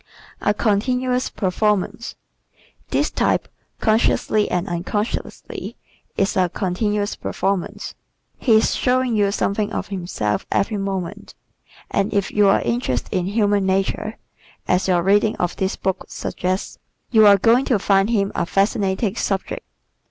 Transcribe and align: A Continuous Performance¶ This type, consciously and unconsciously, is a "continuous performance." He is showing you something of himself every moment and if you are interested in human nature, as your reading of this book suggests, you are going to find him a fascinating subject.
A 0.41 0.51
Continuous 0.51 1.29
Performance¶ 1.29 2.15
This 2.89 3.11
type, 3.11 3.47
consciously 3.79 4.49
and 4.49 4.67
unconsciously, 4.67 5.77
is 6.17 6.35
a 6.35 6.49
"continuous 6.49 7.15
performance." 7.15 7.93
He 8.39 8.53
is 8.53 8.73
showing 8.73 9.15
you 9.15 9.31
something 9.31 9.71
of 9.71 9.89
himself 9.89 10.47
every 10.51 10.77
moment 10.77 11.35
and 11.91 12.11
if 12.11 12.31
you 12.31 12.47
are 12.47 12.61
interested 12.63 13.13
in 13.15 13.27
human 13.27 13.67
nature, 13.67 14.17
as 14.67 14.87
your 14.87 15.03
reading 15.03 15.35
of 15.35 15.55
this 15.57 15.75
book 15.75 16.05
suggests, 16.07 16.79
you 17.11 17.27
are 17.27 17.37
going 17.37 17.65
to 17.65 17.77
find 17.77 18.09
him 18.09 18.31
a 18.33 18.47
fascinating 18.47 19.15
subject. 19.15 19.63